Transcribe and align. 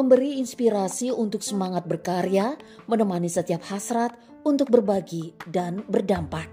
memberi 0.00 0.40
inspirasi 0.40 1.12
untuk 1.12 1.44
semangat 1.44 1.84
berkarya, 1.84 2.56
menemani 2.88 3.28
setiap 3.28 3.60
hasrat 3.68 4.16
untuk 4.48 4.72
berbagi 4.72 5.36
dan 5.44 5.84
berdampak. 5.84 6.48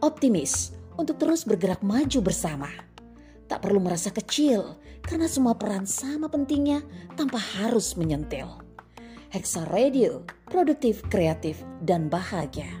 Optimis 0.00 0.72
untuk 0.96 1.20
terus 1.20 1.44
bergerak 1.44 1.84
maju 1.84 2.24
bersama. 2.24 2.72
Tak 3.44 3.60
perlu 3.60 3.84
merasa 3.84 4.08
kecil 4.08 4.80
karena 5.04 5.28
semua 5.28 5.52
peran 5.60 5.84
sama 5.84 6.32
pentingnya 6.32 6.80
tanpa 7.12 7.36
harus 7.60 7.92
menyentil. 7.92 8.48
Hexa 9.28 9.68
Radio, 9.68 10.24
produktif, 10.48 11.04
kreatif, 11.12 11.60
dan 11.84 12.08
bahagia. 12.08 12.72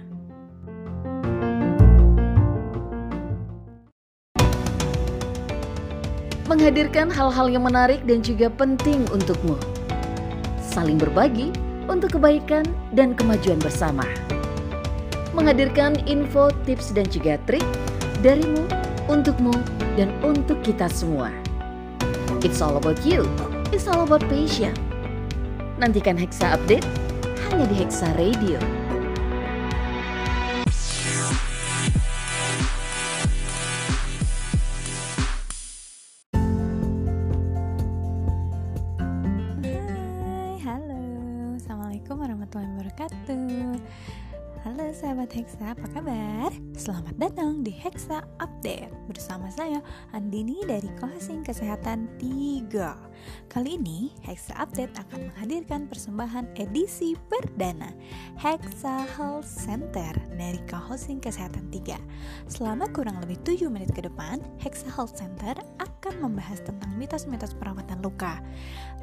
Menghadirkan 6.48 7.12
hal-hal 7.12 7.52
yang 7.52 7.68
menarik 7.68 8.00
dan 8.08 8.24
juga 8.24 8.48
penting 8.48 9.04
untukmu 9.12 9.77
saling 10.68 11.00
berbagi 11.00 11.50
untuk 11.88 12.20
kebaikan 12.20 12.68
dan 12.92 13.16
kemajuan 13.16 13.56
bersama. 13.58 14.04
Menghadirkan 15.32 15.96
info, 16.04 16.52
tips, 16.68 16.92
dan 16.92 17.08
juga 17.08 17.40
trik 17.48 17.64
darimu, 18.20 18.68
untukmu, 19.08 19.54
dan 19.96 20.12
untuk 20.20 20.60
kita 20.60 20.86
semua. 20.92 21.32
It's 22.44 22.60
all 22.60 22.76
about 22.76 23.00
you. 23.02 23.24
It's 23.72 23.88
all 23.88 24.04
about 24.04 24.22
passion. 24.28 24.76
Nantikan 25.78 26.18
Hexa 26.18 26.58
Update 26.58 26.86
hanya 27.48 27.64
di 27.70 27.76
Hexa 27.78 28.10
Radio. 28.18 28.87
Sahabat 44.98 45.30
Hexa, 45.30 45.78
apa 45.78 45.86
kabar? 45.94 46.50
Selamat 46.74 47.14
datang 47.22 47.62
di 47.62 47.70
Hexa 47.70 48.26
Update. 48.42 48.90
Bersama 49.06 49.46
saya 49.46 49.78
Andini 50.10 50.58
dari 50.66 50.90
Kohasing 50.98 51.46
Kesehatan 51.46 52.08
3 52.18 53.48
Kali 53.48 53.78
ini 53.78 54.10
Hexa 54.26 54.58
Update 54.58 54.92
akan 54.98 55.30
menghadirkan 55.30 55.86
persembahan 55.86 56.50
edisi 56.58 57.14
perdana 57.30 57.94
Hexa 58.36 59.06
Health 59.16 59.48
Center 59.48 60.12
dari 60.34 60.60
Kohasing 60.66 61.22
Kesehatan 61.22 61.70
3 61.70 62.50
Selama 62.50 62.90
kurang 62.90 63.22
lebih 63.22 63.40
7 63.46 63.70
menit 63.70 63.94
ke 63.94 64.02
depan 64.02 64.42
Hexa 64.60 64.90
Health 64.92 65.16
Center 65.16 65.56
akan 65.98 66.30
membahas 66.30 66.62
tentang 66.62 66.94
mitos-mitos 66.94 67.58
perawatan 67.58 67.98
luka 68.00 68.38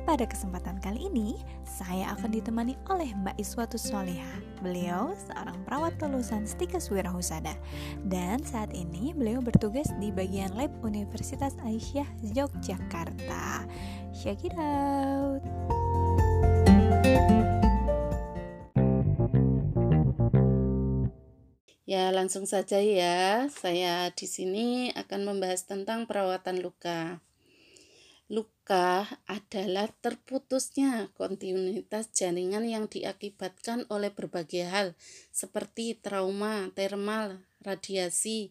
pada 0.06 0.22
kesempatan 0.30 0.78
kali 0.86 1.10
ini, 1.10 1.42
saya 1.66 2.14
akan 2.14 2.30
ditemani 2.30 2.78
oleh 2.94 3.10
Mbak 3.26 3.42
Iswatu 3.42 3.82
Soleha. 3.82 4.38
Beliau 4.62 5.18
seorang 5.18 5.58
perawat 5.66 5.98
lulusan 5.98 6.46
Stikes 6.46 6.94
Wirahusada. 6.94 7.58
Dan 8.06 8.46
saat 8.46 8.70
ini 8.78 9.18
beliau 9.18 9.42
bertugas 9.42 9.90
di 9.98 10.14
bagian 10.14 10.54
lab 10.54 10.70
Universitas 10.86 11.58
Aisyah 11.66 12.06
Yogyakarta. 12.38 13.66
Check 14.14 14.46
it 14.46 14.54
out! 14.62 15.42
Ya, 21.86 22.10
langsung 22.10 22.50
saja 22.50 22.82
ya. 22.82 23.46
Saya 23.54 24.10
di 24.10 24.26
sini 24.26 24.90
akan 24.98 25.22
membahas 25.22 25.70
tentang 25.70 26.10
perawatan 26.10 26.66
luka. 26.66 27.22
Luka 28.26 29.06
adalah 29.30 29.94
terputusnya 30.02 31.14
kontinuitas 31.14 32.10
jaringan 32.10 32.66
yang 32.66 32.90
diakibatkan 32.90 33.86
oleh 33.94 34.10
berbagai 34.10 34.66
hal 34.66 34.88
seperti 35.30 35.94
trauma, 36.02 36.74
termal, 36.74 37.46
radiasi, 37.62 38.50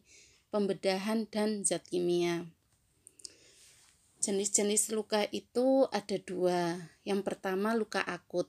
pembedahan, 0.55 1.27
dan 1.27 1.67
zat 1.67 1.83
kimia. 1.91 2.47
Jenis-jenis 4.23 4.95
luka 4.95 5.27
itu 5.35 5.91
ada 5.91 6.23
dua. 6.23 6.87
Yang 7.03 7.27
pertama 7.27 7.75
luka 7.75 7.99
akut. 7.99 8.47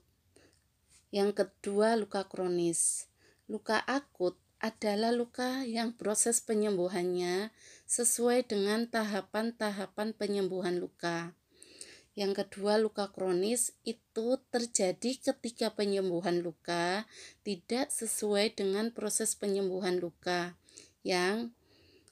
Yang 1.09 1.41
kedua 1.41 1.97
luka 1.97 2.29
kronis. 2.29 3.09
Luka 3.49 3.81
akut 3.81 4.44
adalah 4.65 5.13
luka 5.13 5.61
yang 5.61 5.93
proses 5.93 6.41
penyembuhannya 6.41 7.53
sesuai 7.85 8.49
dengan 8.49 8.89
tahapan-tahapan 8.89 10.17
penyembuhan 10.17 10.81
luka. 10.81 11.37
Yang 12.17 12.41
kedua, 12.41 12.81
luka 12.81 13.13
kronis 13.13 13.77
itu 13.85 14.41
terjadi 14.49 15.21
ketika 15.21 15.69
penyembuhan 15.69 16.41
luka 16.41 17.05
tidak 17.45 17.93
sesuai 17.93 18.57
dengan 18.57 18.89
proses 18.89 19.37
penyembuhan 19.37 20.01
luka 20.01 20.57
yang 21.05 21.53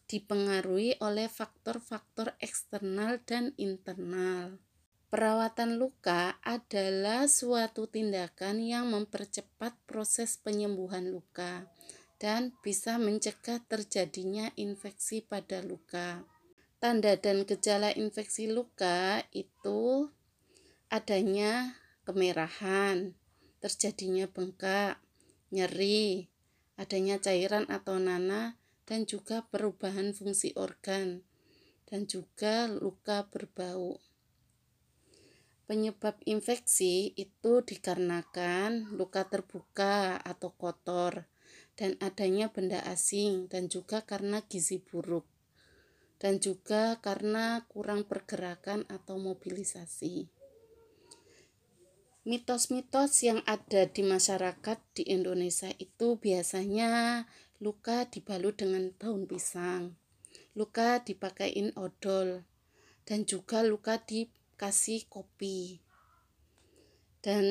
dipengaruhi 0.05 1.01
oleh 1.01 1.25
faktor-faktor 1.25 2.37
eksternal 2.37 3.17
dan 3.25 3.57
internal. 3.57 4.61
Perawatan 5.09 5.81
luka 5.81 6.37
adalah 6.45 7.25
suatu 7.25 7.89
tindakan 7.89 8.61
yang 8.61 8.93
mempercepat 8.93 9.73
proses 9.89 10.37
penyembuhan 10.37 11.09
luka 11.09 11.65
dan 12.23 12.55
bisa 12.63 12.95
mencegah 12.95 13.59
terjadinya 13.67 14.47
infeksi 14.55 15.19
pada 15.19 15.59
luka. 15.59 16.23
Tanda 16.79 17.19
dan 17.19 17.43
gejala 17.43 17.91
infeksi 17.91 18.47
luka 18.47 19.27
itu 19.35 20.07
adanya 20.87 21.75
kemerahan, 22.07 23.11
terjadinya 23.59 24.31
bengkak, 24.31 25.03
nyeri, 25.51 26.31
adanya 26.79 27.19
cairan 27.19 27.67
atau 27.67 27.99
nanah, 27.99 28.55
dan 28.87 29.03
juga 29.03 29.43
perubahan 29.51 30.15
fungsi 30.15 30.55
organ, 30.55 31.27
dan 31.91 32.07
juga 32.07 32.71
luka 32.71 33.27
berbau. 33.27 33.99
Penyebab 35.67 36.23
infeksi 36.23 37.11
itu 37.19 37.63
dikarenakan 37.67 38.95
luka 38.95 39.27
terbuka 39.27 40.23
atau 40.23 40.55
kotor, 40.55 41.32
dan 41.73 41.97
adanya 42.01 42.53
benda 42.53 42.81
asing 42.85 43.49
dan 43.49 43.69
juga 43.69 44.05
karena 44.05 44.45
gizi 44.45 44.77
buruk 44.77 45.25
dan 46.23 46.39
juga 46.39 47.03
karena 47.03 47.67
kurang 47.67 48.07
pergerakan 48.07 48.87
atau 48.87 49.19
mobilisasi. 49.19 50.31
Mitos-mitos 52.23 53.19
yang 53.27 53.43
ada 53.43 53.83
di 53.83 53.99
masyarakat 54.07 54.79
di 54.95 55.03
Indonesia 55.11 55.67
itu 55.75 56.15
biasanya 56.15 57.27
luka 57.59 58.07
dibalut 58.07 58.55
dengan 58.55 58.95
daun 58.95 59.27
pisang, 59.27 59.99
luka 60.55 61.03
dipakein 61.03 61.75
odol, 61.75 62.47
dan 63.03 63.27
juga 63.27 63.59
luka 63.67 63.99
dikasih 63.99 65.11
kopi 65.11 65.83
dan 67.23 67.45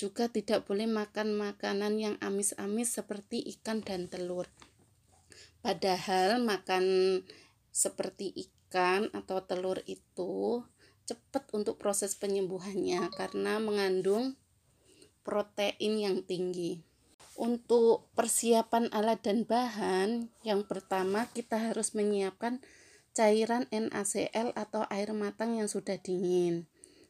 juga 0.00 0.32
tidak 0.32 0.64
boleh 0.64 0.88
makan 0.88 1.36
makanan 1.36 2.00
yang 2.00 2.16
amis-amis 2.24 2.96
seperti 2.96 3.44
ikan 3.60 3.84
dan 3.84 4.08
telur. 4.08 4.48
Padahal 5.60 6.40
makan 6.40 7.20
seperti 7.68 8.32
ikan 8.32 9.12
atau 9.12 9.44
telur 9.44 9.84
itu 9.84 10.64
cepat 11.04 11.44
untuk 11.52 11.76
proses 11.76 12.16
penyembuhannya 12.16 13.12
karena 13.12 13.60
mengandung 13.60 14.40
protein 15.20 16.00
yang 16.00 16.18
tinggi. 16.24 16.80
Untuk 17.38 18.10
persiapan 18.18 18.90
alat 18.90 19.22
dan 19.22 19.46
bahan, 19.46 20.32
yang 20.42 20.66
pertama 20.66 21.28
kita 21.36 21.70
harus 21.70 21.94
menyiapkan 21.94 22.64
cairan 23.12 23.68
NaCl 23.70 24.56
atau 24.56 24.88
air 24.88 25.12
matang 25.14 25.54
yang 25.60 25.68
sudah 25.68 26.00
dingin 26.00 26.66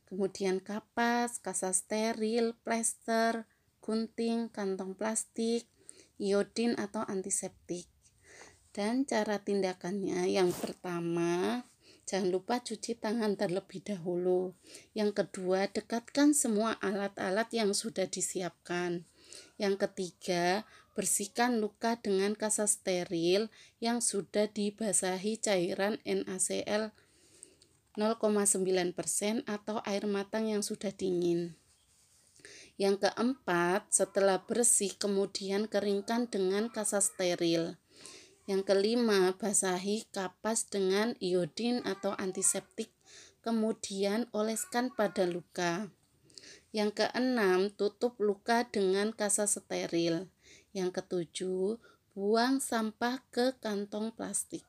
kemudian 0.09 0.65
kapas, 0.65 1.37
kasa 1.45 1.77
steril, 1.77 2.57
plester, 2.65 3.45
gunting, 3.85 4.49
kantong 4.49 4.97
plastik, 4.97 5.69
iodin 6.17 6.73
atau 6.81 7.05
antiseptik. 7.05 7.85
Dan 8.73 9.05
cara 9.05 9.37
tindakannya 9.45 10.33
yang 10.33 10.49
pertama, 10.57 11.65
jangan 12.09 12.33
lupa 12.33 12.65
cuci 12.65 12.97
tangan 12.97 13.37
terlebih 13.37 13.85
dahulu. 13.85 14.57
Yang 14.97 15.25
kedua, 15.25 15.69
dekatkan 15.69 16.33
semua 16.33 16.81
alat-alat 16.81 17.53
yang 17.53 17.77
sudah 17.77 18.09
disiapkan. 18.09 19.05
Yang 19.61 19.89
ketiga, 19.89 20.65
bersihkan 20.97 21.63
luka 21.63 22.01
dengan 22.01 22.33
kasa 22.35 22.65
steril 22.67 23.53
yang 23.79 24.03
sudah 24.03 24.51
dibasahi 24.51 25.39
cairan 25.39 26.01
NaCl 26.03 26.91
0,9% 27.99 29.43
atau 29.51 29.83
air 29.83 30.07
matang 30.07 30.47
yang 30.47 30.63
sudah 30.63 30.95
dingin. 30.95 31.59
Yang 32.79 33.11
keempat, 33.11 33.91
setelah 33.91 34.47
bersih 34.47 34.95
kemudian 34.95 35.67
keringkan 35.67 36.31
dengan 36.31 36.71
kasa 36.71 37.03
steril. 37.03 37.75
Yang 38.47 38.71
kelima, 38.71 39.35
basahi 39.35 40.07
kapas 40.15 40.71
dengan 40.71 41.19
iodin 41.19 41.83
atau 41.83 42.15
antiseptik, 42.15 42.95
kemudian 43.43 44.31
oleskan 44.31 44.95
pada 44.95 45.27
luka. 45.27 45.91
Yang 46.71 47.03
keenam, 47.03 47.75
tutup 47.75 48.15
luka 48.23 48.63
dengan 48.71 49.11
kasa 49.11 49.51
steril. 49.51 50.31
Yang 50.71 51.03
ketujuh, 51.03 51.83
buang 52.15 52.63
sampah 52.63 53.27
ke 53.35 53.59
kantong 53.59 54.15
plastik. 54.15 54.63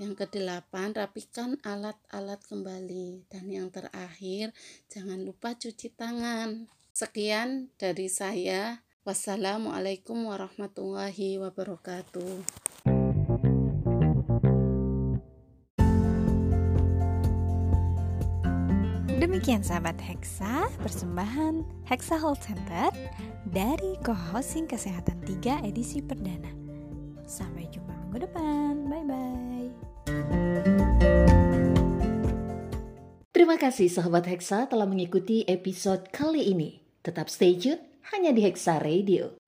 Yang 0.00 0.24
kedelapan, 0.24 0.96
rapikan 0.96 1.60
alat-alat 1.60 2.40
kembali. 2.48 3.28
Dan 3.28 3.52
yang 3.52 3.68
terakhir, 3.68 4.56
jangan 4.88 5.20
lupa 5.20 5.52
cuci 5.52 5.92
tangan. 5.92 6.72
Sekian 6.96 7.68
dari 7.76 8.08
saya. 8.08 8.80
Wassalamualaikum 9.04 10.24
warahmatullahi 10.24 11.36
wabarakatuh. 11.44 12.32
Demikian 19.20 19.60
sahabat 19.60 20.00
Hexa, 20.00 20.72
persembahan 20.80 21.60
Hexa 21.84 22.16
Health 22.16 22.40
Center 22.48 22.88
dari 23.52 24.00
co-hosting 24.00 24.64
Kesehatan 24.64 25.20
3 25.28 25.68
edisi 25.68 26.00
perdana. 26.00 26.48
Sampai 27.28 27.68
jumpa 27.68 27.92
minggu 28.08 28.24
depan. 28.24 28.88
Bye-bye. 28.88 29.89
Terima 33.30 33.56
kasih 33.56 33.88
sahabat 33.88 34.28
Hexa 34.28 34.68
telah 34.68 34.84
mengikuti 34.84 35.42
episode 35.48 36.12
kali 36.12 36.52
ini. 36.52 36.84
Tetap 37.00 37.32
stay 37.32 37.56
tune 37.56 37.80
hanya 38.12 38.36
di 38.36 38.44
Hexa 38.44 38.78
Radio. 38.78 39.39